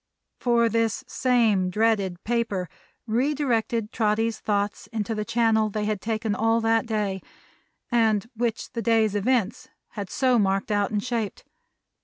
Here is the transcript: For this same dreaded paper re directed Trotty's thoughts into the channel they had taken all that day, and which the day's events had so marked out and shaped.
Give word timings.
For 0.39 0.67
this 0.67 1.03
same 1.07 1.69
dreaded 1.69 2.23
paper 2.23 2.67
re 3.05 3.35
directed 3.35 3.91
Trotty's 3.91 4.39
thoughts 4.39 4.87
into 4.87 5.13
the 5.13 5.23
channel 5.23 5.69
they 5.69 5.85
had 5.85 6.01
taken 6.01 6.33
all 6.33 6.59
that 6.61 6.87
day, 6.87 7.21
and 7.91 8.27
which 8.35 8.71
the 8.73 8.81
day's 8.81 9.13
events 9.13 9.67
had 9.89 10.09
so 10.09 10.39
marked 10.39 10.71
out 10.71 10.89
and 10.89 11.03
shaped. 11.03 11.43